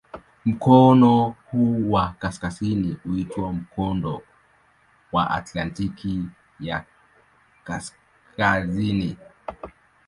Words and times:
Mkono 0.45 1.35
huu 1.51 1.91
wa 1.91 2.15
kaskazini 2.19 2.97
huitwa 3.03 3.53
"Mkondo 3.53 4.23
wa 5.11 5.29
Atlantiki 5.31 6.23
ya 6.59 6.85
Kaskazini". 7.63 9.17